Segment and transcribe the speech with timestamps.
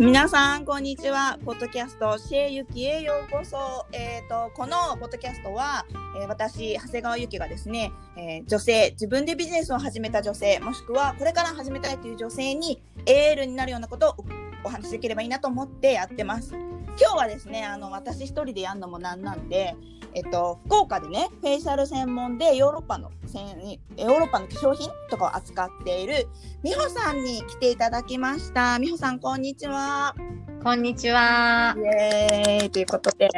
[0.00, 1.38] 皆さんこんにちは。
[1.44, 3.84] ポッドキャストシェイユキへようこそ。
[3.92, 5.84] えっ、とこのポッドキャストは、
[6.18, 14.16] えー私長谷川ゆきがですね、えー女性自分でビジネスを始めた女性もしくはこれから始めたいという女性にエールになるようなことを
[14.64, 16.54] お話しできればいいなと思ってやってます。
[17.00, 19.74] 今日はですねあの私一人でやるのもなんなんで
[20.14, 26.28] えっと、福岡でねフェイシャル専門でヨーロッパのせんヨーロッパの化粧品とかを扱っている
[26.62, 28.78] 美穂さんに来ていただきました。
[28.78, 30.14] 美穂さんこんにちは。
[30.62, 31.74] こんにちは。
[31.78, 31.80] イ。
[31.80, 32.70] エーイ。
[32.70, 33.28] ということで。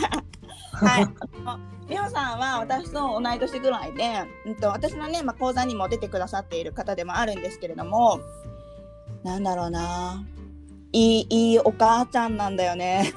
[0.72, 1.06] はい。
[1.88, 8.20] 美穂さんは私と同い年ぐらいで、うん、と私のね、まあ、講座にも出てくださっている方でもあるんですけれども
[9.24, 10.22] なんだろうな
[10.92, 13.12] いいいいお母ちゃんなんだよね。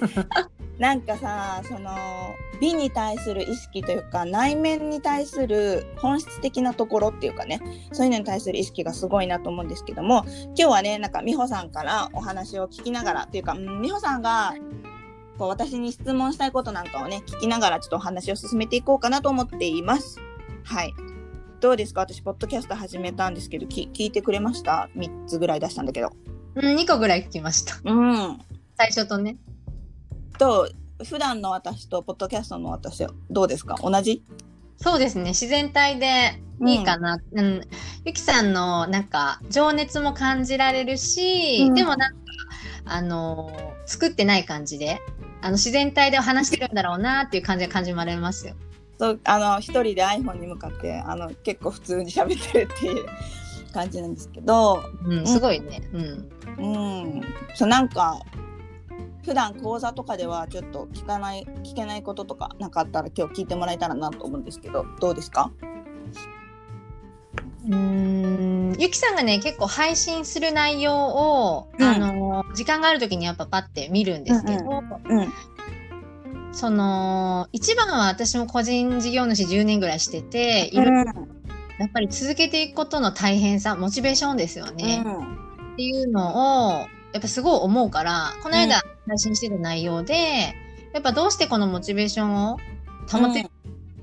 [0.78, 1.90] なんかさその
[2.60, 7.60] 美に対する意識というか内面に対する本質的なところっていうかね
[7.92, 14.54] そういうのに対する意識がすごいなと思うんですけども今日はねなんか美穂さんからお話を聞きながらっていうか、うん、美穂さんが
[15.38, 20.18] こう私に質問したいことなんかをね聞きながらちょっとお話を進めていこうかなと思っています。
[20.64, 20.94] はい
[21.60, 22.00] どうですか？
[22.00, 26.10] 私ポッドキャスト始めたんですけどき聞いてくれました ?3 つぐらい出したんだけど。
[26.54, 27.76] うん、2個ぐらい聞きました。
[27.84, 28.40] うん
[28.76, 29.36] 最初とね。
[30.38, 30.68] と
[31.04, 33.76] 普段の私とポッドキャストの私はどうですか？
[33.82, 34.22] 同じ？
[34.76, 35.30] そうですね。
[35.30, 37.18] 自然体でいいかな。
[37.32, 37.60] うん。
[38.04, 42.18] ゆきさんのなんか情熱も感じられるし、うんでもなんか、
[42.86, 45.00] あのー作ってない感じで、
[45.40, 48.54] あの自然体で話してるんだろうなっていう感じが感じられますよ。
[48.98, 53.06] そうあの一人で iPhone に向かってあの結構普通に喋ってるっていう
[53.72, 55.82] 感じなんですけど、うん、すごいね。
[55.92, 56.30] うん。
[56.58, 57.22] うん、
[57.54, 58.20] そうなんか
[59.24, 65.52] 普段講座とかではちょっと聞かない聞けないこととかなかったら今日聞いてもらえたらなと思うんですけどどうですか？
[67.66, 68.76] うーん。
[68.78, 71.86] ゆきさんがね結構配信する内容を、うん。
[71.86, 75.32] あの時間がある時にやっぱパッて見るんですけど、うん
[76.54, 81.14] その一番は私も個人事業主10年ぐらいしてていろいろ
[81.78, 85.02] やっぱり続けていくことの大変さモチベーションですよね、
[85.72, 90.54] っていうのをやっぱすごい思うからこの間配信してた内容で、
[90.92, 92.58] やっぱどうしてこのモチベーションを
[93.10, 93.50] 保ってる、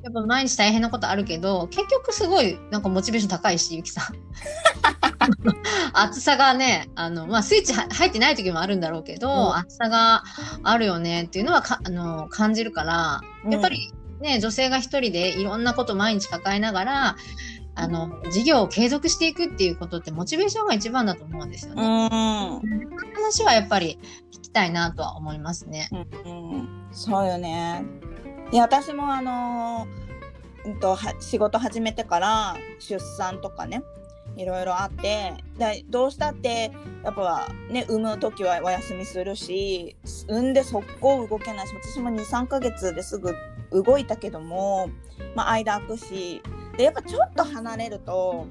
[0.03, 4.05] やっぱ毎日大変なことあるけど結局すごいなんかモチベーション高いしゆきさん。
[5.93, 9.55] 暑さがねあの、まあ、スイッチは入ってない時もあるんだろうけど、うん。
[9.57, 10.23] 暑さが
[10.63, 17.15] あるよねっていうのはかあの感じるからうんやっぱりね、女性が一人でいろんなこと毎日抱えながら
[17.79, 22.07] あの事業を継続していくっていうことってモチベーションが一番だと思うんですようね。
[22.07, 22.09] ん
[23.13, 23.99] 話はやっぱり
[24.31, 25.89] 聞きたいなとは思いますね。
[25.91, 25.97] う
[26.29, 27.85] んそうよね。
[28.51, 30.09] いや私もあのー
[30.65, 33.81] うんとは仕事始めてから出産とかね
[34.35, 36.71] いろいろあってでどうしたって
[37.03, 39.95] やっぱね産む時はお休みするし
[40.27, 43.35] 産んで速攻動けないし私も23ヶ月ですぐ
[43.71, 44.89] 動いたけども、
[45.35, 46.41] まあ、間空くし
[46.79, 48.47] でやっぱちょっと離れると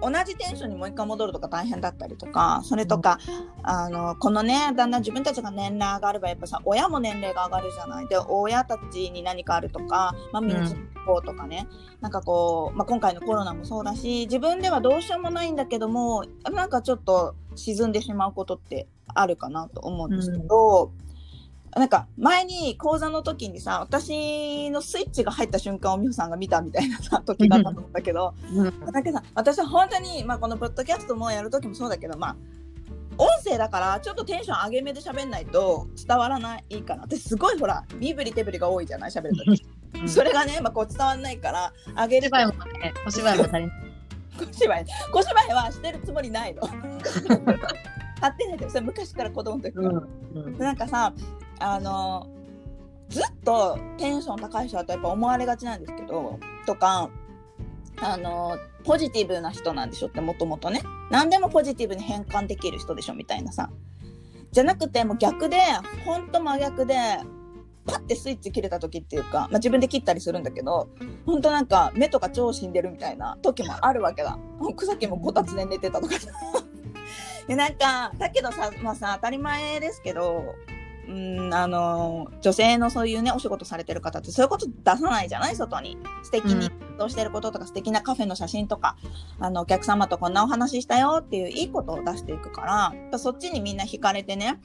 [0.00, 3.18] 同じテンションにもう一回戻るとか大変だったりとかそれとか、
[3.62, 11.68] あのこのねだんだん自分たちが年齢上がればやっぱさ親も年齢が上がるじゃないで親たちに何かあるとか、まあ、身につこうとかね、
[12.00, 20.92] なんかこう、まあ、今回のコロナもそうだし自分ではどうしようもないんだけどもなんかちょっと沈んでしまうことってあるかなと思うんですけど。
[21.76, 28.92] なんか前に講座の時にさ私のスイッチが入った瞬間を美穂さんが見たみたいなさ 時があったと思うんだけど、うん。
[28.92, 32.36] だけどさ私は本当に、まあ、このポッドキャストもやる時もそうだけどまあ
[33.18, 43.70] 音声だからちょっとテンション上げ目で喋んないと伝わらないかな私すごいほら身振り手振りが多いじゃない喋る時、それがね、まあ、こう伝わらないから上げる小芝居もね、小芝居も足りない。
[44.40, 44.86] 小芝居。
[45.12, 46.62] 小芝居はしてるつもりないの。
[48.20, 51.12] 張ってないでそれ昔から子供の時から、うんでなんかさ
[51.60, 52.26] あの
[53.08, 57.10] ずっとテンション高い人だとやっぱ思われがちなんですけどとか
[58.02, 60.82] あのポジティブな人なんでしょってもともとね。
[61.10, 63.70] 何でもポジティブに変換できる人でしょみたいなさ。
[64.52, 65.58] じゃなくてもう逆で
[66.04, 66.94] ほんと真逆で
[67.86, 70.88] パッてスイッチ切れた時っていうか、まあ、自分で切ったりするんだけど
[71.26, 74.38] ほんとなんか目とか超死んでるみたいな時もあるわけだ。
[74.76, 76.30] 草木もこたつで寝てたとかさ。
[77.46, 80.54] でなんかだけどさまあさ当たり前ですけど
[81.10, 85.98] うんあの女性のそういうねお仕事されてる方ってそういうこと出さないじゃない外に。
[86.22, 88.96] 素敵にどうしてることとか素敵なカフェの写真とか
[89.40, 94.60] あのお客様とこんなお話したよっていういいことを出していくからそっちにみんな惹かれてね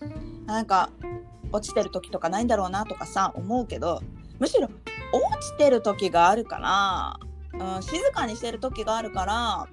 [0.46, 0.92] なんか
[1.52, 4.02] 落ちてる時とかないんだろうなとかさ思うけど
[4.38, 6.60] むしろ落ちてる時があるか
[7.58, 9.68] ら、うん、静かにしてる時があるから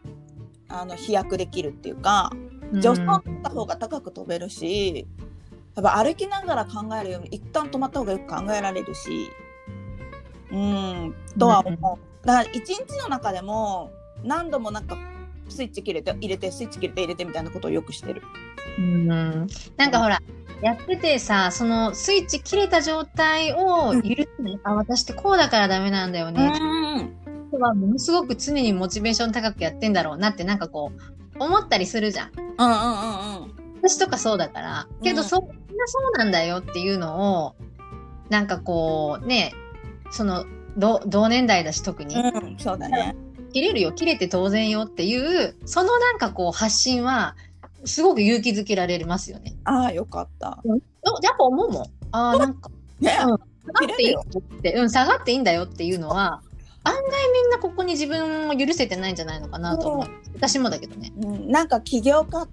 [0.69, 2.31] あの飛躍できるっていうか
[2.81, 5.05] 助走った方が高く飛べるし、や
[5.81, 9.31] っぱ歩きながら考えるより一旦止まった方がよく考えられるし
[10.51, 12.27] うんとは思う。
[12.27, 13.91] だから一日の中でも
[14.23, 14.97] 何度もなんか
[15.49, 18.23] スイッチ切れて入れてスイッチ切れて入れてみたいなことをよくしてる。
[18.79, 19.09] うん
[19.77, 20.19] なんかほら、
[20.63, 24.03] やっててさそのスイッチ切れた状態を許
[24.37, 26.53] すね、あ私ってこうだからダメなんだよね、
[27.53, 32.31] うん、はものすごく常にモチベーション高くやってんだろうなってなんかこう思ったりするじゃん。
[32.37, 33.62] うんうんうんうん。
[33.83, 34.89] 私とかそうだから。
[35.03, 37.55] けど、うんそんなそうなんだよっていうのを
[38.29, 39.53] なんかこうね
[40.11, 40.45] その
[40.77, 43.17] ど同年代だし特に、うん、そうだね。
[43.53, 47.37] 切れるよ切れて当然よっていうそのなんかこう発信は
[47.85, 49.55] すごく勇気づけられますよね。
[49.65, 50.61] ああ、よかった。
[50.65, 50.75] お
[51.23, 51.83] やっぱ思うもん。
[52.13, 52.71] ああなんか
[53.01, 54.25] ね、うん下がっていいよ。
[54.39, 56.43] って、うん、下がっていいんだよっていうのは
[56.85, 57.03] 案外
[57.33, 60.07] みんなここに自分を許せてないんじゃないのかなと思う。
[60.35, 61.13] 私もだけどね。
[61.21, 62.49] うん、なんか起業家っ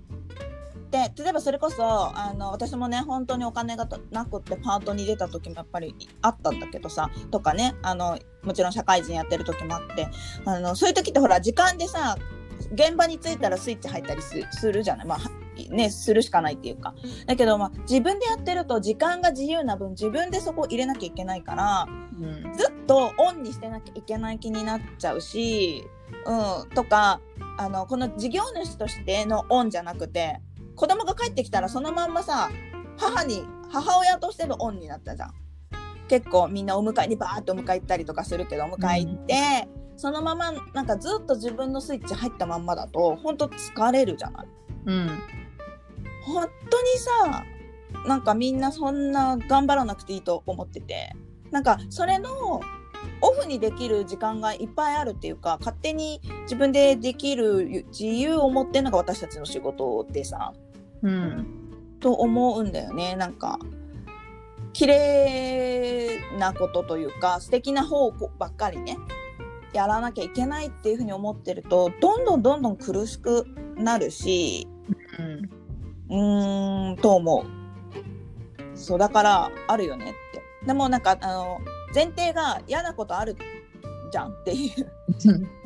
[0.89, 1.83] て例えばそれこそ
[2.17, 10.07] あの私もね本当にお金がなくってパートに出た時もやっぱりあったんだけどさとかねあのもちろん社会人やってる時もあって
[10.45, 12.17] あのそういう時ってほら時間でさ
[12.73, 15.07] 現場に着いたらスイッチ入ったりすするじゃない？
[15.07, 15.19] まあ
[15.73, 16.93] ねするしかないっていうか。
[17.25, 21.87] だけど、まあ、自分でやってると時間が自由な分自分でそこを入れなきゃいけないから
[22.19, 22.53] うん。
[22.53, 25.85] ずっとオンにしてなきゃいけない気になっちゃうし、
[26.25, 27.21] うん、とか
[27.57, 30.39] あのこの事業主としてのオンじゃなくて
[30.79, 32.49] 子供が帰ってきたらそのまんまさ
[32.97, 35.33] 母に母親としてのオンになったじゃん。
[36.07, 39.67] 結構みんなお迎えにバーッとお迎え行ったりとかするけどお迎え行って、
[39.97, 44.47] そのままなんかずっと自分のスイッチ入ったまんまだと本当疲れるじゃない。
[44.85, 45.09] うん
[46.23, 47.43] 本当にさ
[48.07, 51.13] なんかみんなそんな頑張らなくていいと思ってて
[51.51, 52.61] なんかそれの
[53.21, 60.53] オフにできる時間がいっぱいあるっていうか勝手に自分でできる自由を持ってるのが私たちの仕事でさ
[61.03, 61.47] うん
[61.99, 63.59] と思うんだよねなんか
[64.73, 68.97] 綺麗なことというか素敵な方ばっかりね
[69.73, 74.67] やらなきゃいけないっていうふうに思ってるとどんどんどんどん苦しくなるし
[75.19, 75.59] うん
[76.09, 78.77] うーんと思う。
[78.77, 80.41] そうだからあるよねって。
[80.65, 81.59] でもなんかあの
[81.93, 83.35] 前提が嫌なことある
[84.09, 84.91] じゃんっていう、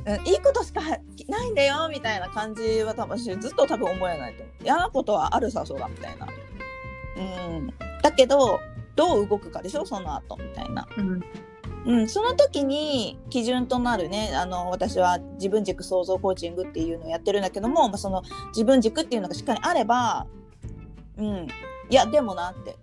[0.05, 0.81] うん、いいことしか
[1.27, 4.55] ないんだよみたいな感じは多分私ずっと多分思えないと思う。
[4.63, 6.27] 嫌なことはあるさそうだみたいな。
[7.17, 7.73] うん。
[8.01, 8.59] だけど
[8.95, 10.87] どう動くかでしょその後みたいな。
[10.97, 11.23] うん
[11.85, 20.25] うん、その時に基準となるねあの私は自分軸創造コーチングっていうのをやってるんだけども、まあ、その自分軸っていうのがしっかりあれば、
[21.17, 22.77] うん、いやでもなって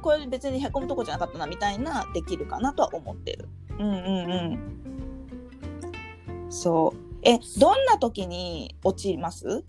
[0.00, 3.48] これ別にへこむとこじゃなかったなみたいなできるかなとは思ってる。
[3.78, 4.97] うんうんうん。
[6.50, 6.98] そう。
[7.22, 9.64] えどんな時に落ちます？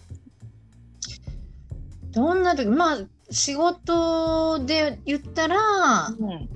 [2.12, 2.68] どんな時？
[2.68, 2.98] まあ
[3.32, 5.58] 仕事で言ったら
[6.08, 6.48] うんなん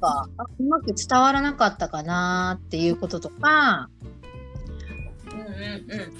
[0.00, 3.88] かあうまく伝わらなかったかなっていうこととか
[5.32, 6.12] うんうん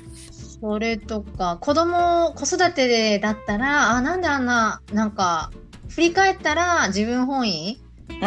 [0.60, 5.50] それとか子供子育てでだったらあなんであんななんか
[5.88, 7.80] 振り返ったら自分本位？
[8.08, 8.20] 自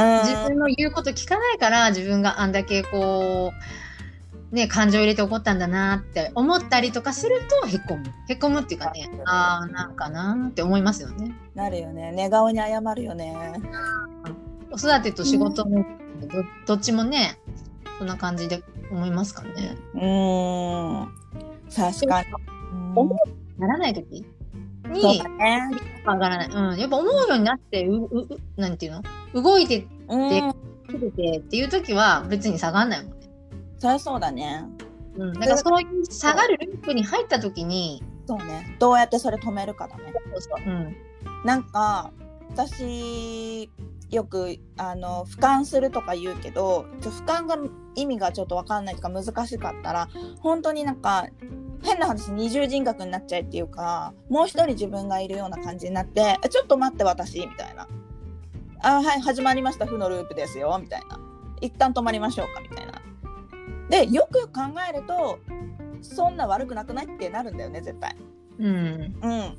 [0.47, 3.82] 分の言うこと聞かないから自分があんだけこう
[4.53, 8.03] ね感情入れて怒ったんだなって思ったりとかするとへこむ。
[8.29, 11.36] へこむっていうかねああなんかなって思いますよね。
[11.55, 12.12] なるよね。
[12.12, 13.36] 寝顔に謝るよね。
[14.72, 15.86] 子育てと仕事も
[16.22, 17.39] どどっちもね
[17.98, 19.75] そんな感じで思いますかね。
[19.95, 21.10] うーん。
[21.75, 22.27] 確かに。
[22.95, 23.19] 思
[23.57, 24.25] ならない時
[24.88, 25.69] にだね。
[26.05, 29.03] 上がらない、うん、やっぱ思うようになってうううなんていうの？
[29.33, 30.53] 動いてうん。
[30.86, 33.23] くれてっていう時は別に下がんないもんね
[33.84, 34.63] そりゃそうだね。
[35.18, 38.78] うん、だからそういう下がるループに入った時に、そうね。
[38.80, 40.13] どうやってそれ止めるかだね。
[40.66, 40.96] うん、
[41.44, 42.13] なんか
[42.52, 43.70] 私
[44.10, 47.58] よくあの俯瞰するとか言うけどちょ俯瞰が
[47.96, 50.08] 意味がちょっと分かんないとか難しかったら
[50.40, 51.28] 本当になんか
[51.84, 57.88] 変な話二重人格になっちゃえっていうかもう一人自分がいるような感じになって「ちょっと待って私」みたいな
[58.82, 61.20] 「あはい始まりました負のループですよ」みたいな
[61.60, 62.92] 「一旦止まりましょうか」みたいな。
[63.93, 65.39] でよく考えると
[66.01, 68.15] そんな悪くなくないってなるんだよね絶対。
[68.57, 69.57] うん、うん。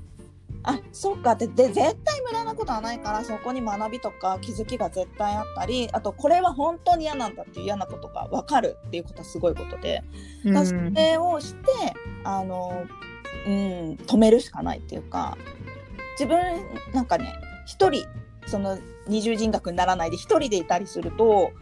[0.65, 10.03] あそっかってで絶対無駄なことはないからそこに学びとか気づきが絶対あったりあとこれは本当に嫌なんだっていう嫌なことが分かるっていうことはすごいことで、
[10.45, 11.71] だからそれをして
[12.25, 12.87] あの、
[13.47, 15.37] うん、止めるしかないっていうか
[16.19, 16.41] 自分
[16.93, 17.35] なんかね
[17.67, 18.07] 一人
[18.47, 21.53] その二重人格にならないで一人でいたりすると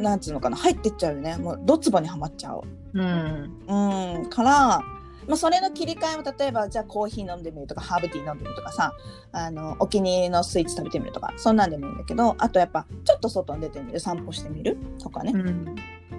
[0.00, 2.62] なんつうのかな入ってっちゃうよねもうドツボにはまっちゃう。
[2.94, 4.82] うん、うん、から
[5.26, 8.92] まあ、それの切り替えを例えばじゃあコーヒー飲んでみるとかハーブティー飲んでみるとかさ
[9.32, 15.74] あのお気に入りのスイーツ食べてみるとかそんなんでもいいんだけどあとやっぱちょっと外に出てみる散歩してみるとかね、うん。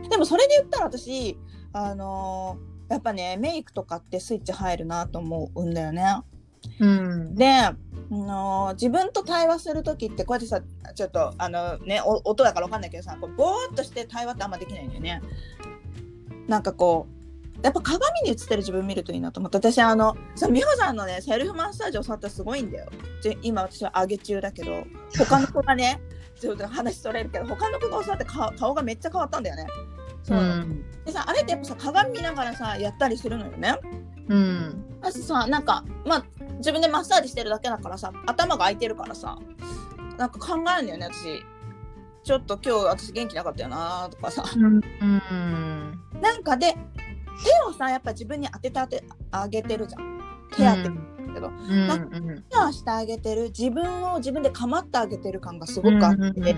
[0.09, 1.37] でもそれで言ったら私
[1.71, 6.03] あのーやっぱねメイクとかってスイッチ入るなと思うんだよね。
[6.79, 7.35] うん。
[7.35, 7.75] で、あ
[8.09, 10.61] のー自分と対話する時ってこうやってさ
[10.93, 15.21] ちょっとあのねお音だからわかんないけどさこうぼーっとして対話ってあんまできないんだよね。
[16.47, 17.15] なんかこう
[17.63, 22.89] やっぱ鏡に映ってる自分見るといいなと思って私あのさ美穂さんのねセルフマッサージを触ったらすごいんだよ。
[23.23, 24.83] で今私は上げ中だけど
[25.17, 25.99] 他の子がね
[26.39, 29.67] ちょっと話それるけど他の子が教わって顔顔がめっちゃ変わったんだよね。
[30.23, 30.85] そううん。
[31.05, 33.75] でさあれってやっぱさ鏡見ながらさやったりするのよね。
[34.27, 34.85] うん。
[35.01, 36.25] 私さなんかまあ
[36.57, 39.37] 自分でマッサージしてるだけだからさ頭が空いてるからさ
[40.17, 41.43] なんか考えるんだよね私
[42.23, 44.63] ちょっと今日私元気なかったよなとかさうん。
[44.65, 45.99] うん。
[46.21, 50.19] なんかで手をさやっぱ自分に当ててあてあげてるじゃん
[50.55, 50.95] 手当てる
[51.33, 52.43] けど、うん。
[52.49, 56.55] ケアしてあげてる自分を自分で構ってあげてる感がすごくあって、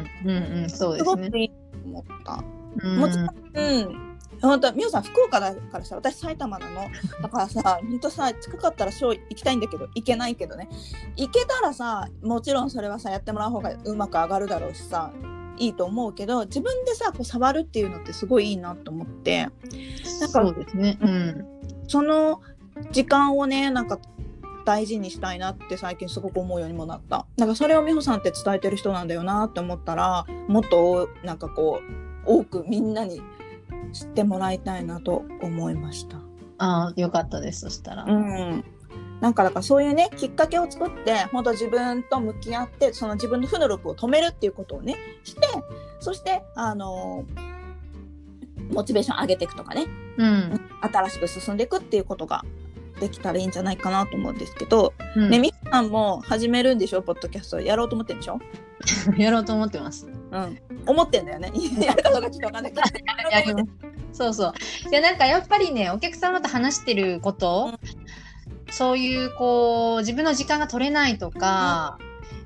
[0.70, 1.04] す。
[1.04, 2.44] ごくいいと思った。
[2.84, 4.07] うんもちろん、うん。
[4.42, 6.82] 本当、みおさん、福岡だからさ、私埼玉なの。
[7.22, 10.70] だからさ、本当さ、近かったらショー行きたいんだけど、行けないけどね。
[11.16, 15.12] 行けたらさ、もちろんそれはさ、やってもらう方がうまく上がるだろうしさ、
[15.58, 20.98] いいと思うけど、自分でさ、こう触るっていうのってすごいいいなと思って、なんかそうですね。
[21.02, 21.46] うん。
[21.88, 22.42] その
[22.92, 24.00] 時間をね、なんか、
[24.66, 27.26] 大事にしたいなって最近すごく思うようにもなった。
[27.38, 33.22] なんかそれを美穂さんって伝えてる人なんだよなって思ったら、もっとなんかこう、多くみんなに
[33.94, 36.18] 知ってもらいたいなと思いました。
[36.60, 37.62] ああ、よかったです。
[37.62, 38.04] そしたら。
[38.04, 38.64] うん。
[39.22, 45.42] なんかだからそういうねきっかけを作って本当自分と向き合ってその自分の負のループを止めるっていうことをねして
[46.00, 47.26] そしてあの
[48.72, 50.62] モチベーション上げていくとかねうん。
[50.82, 52.46] 新しく進んでいくっていうことが
[53.00, 58.40] できたらいいんじゃないかなと思うんですけど、うんねみふさんも始めるんでしょポッドキャストやろうと思ってんでしょ？
[59.18, 60.08] やろうと思ってます。
[60.32, 60.60] うん。
[60.86, 61.52] 思ってんだよね。
[61.80, 63.64] やるかどうかちょっとわかんないけど。
[64.14, 64.54] そうそう。
[64.90, 67.72] いや、なんかやっぱりね、お客様と話してること、
[68.72, 71.98] そういう、こう、自分の時間が取れないとか、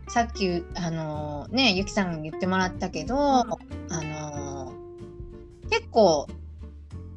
[0.07, 3.45] さっき、あのね、ゆきさんに言ってもらったけど、あ
[3.89, 4.73] の
[5.69, 6.27] 結構、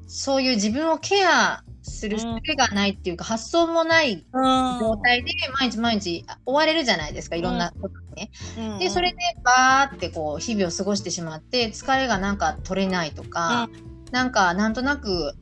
[0.06, 4.80] そういう自分をケアする術がないっていうか、発想もないうん。
[4.80, 8.30] 状態で毎日毎日追われるじゃないですか、いろんなことにね。
[8.58, 8.78] うん。
[8.78, 13.68] で、それでバーってこう、日々を過ごしてしまって、疲れがなんか取れないとか、
[14.12, 15.34] なんかなんとなく、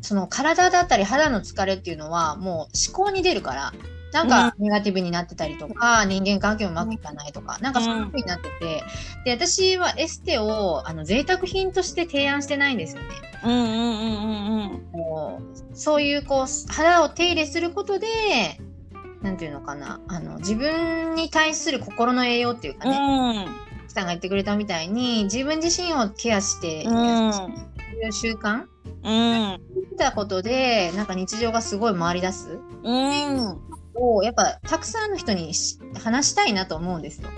[0.00, 3.72] その体だったり肌の疲れっていうのはもう思考に出るから、
[4.12, 8.84] なんかネガティブになってたりとか、人間関係もうまくいかないとか、なんかそういう風になってて、
[9.24, 13.08] で、私はエステをあの贅沢品として提案してないんですよね。
[13.44, 15.76] うんうんうんうんうん。
[15.76, 18.06] そういうこう肌を手入れすることで、
[19.22, 23.48] なんていうのかな、あの自分に対する心の栄養っていうかね、
[23.88, 27.32] さんが言ってくれたみたいに、自分自身をケアして、うん。
[27.32, 27.50] そう
[28.04, 28.64] いう習慣
[29.04, 29.60] うん。
[29.90, 32.58] 見たことで、なんか日常がすごい回り出す。
[32.82, 33.67] うん
[33.98, 37.28] を、やっぱたくさんの人にし話したいなと思うんですよ。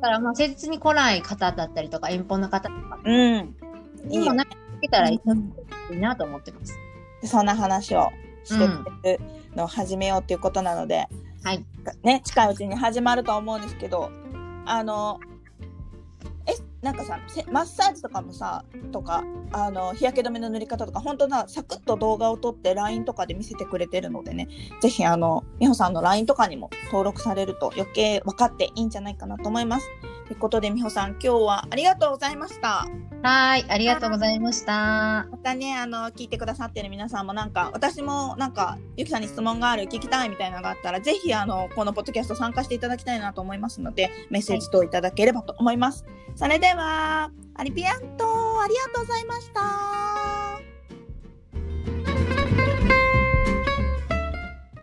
[0.00, 3.56] だからまあ、切に来ない方だったりとか、遠方の方とかうん
[4.08, 5.52] いいよにもなんか聞けたらいうん
[5.92, 6.78] いなと思ってます。
[7.20, 8.10] でそんな話を
[8.44, 9.20] してくれる
[9.54, 11.06] のを始めようっていうことなので、
[11.42, 11.64] はい。
[12.02, 14.10] ね、近いうちに始まると思うんですけど
[14.66, 15.29] あのえ
[16.82, 17.18] なんかさ
[17.50, 19.22] マッサージとかもさとか
[19.52, 24.48] あの日焼け止めの塗り方とか本当なサクッと動画を撮って LINE とかで見せてくれてるのでね
[24.80, 29.86] ぜひあの美穂さんの LINE とかにも登録されると余計分かっていいんじゃないかなと思います。
[30.30, 32.86] ということで美穂さん今日はありがとうございました。
[33.24, 33.64] はい。
[33.68, 35.26] ありがとうございました。
[35.28, 46.04] またねあの聞いてくださってる皆さんもなんか私もなんかゆきさんに質問がある聞きたいみたいなのがあったらぜひあのこのポッドキャスト参加していただきたいなと思いますのでメッセージ等いただければと思います、
[46.36, 48.24] それではアリピアント
[48.62, 50.39] ありがとうございました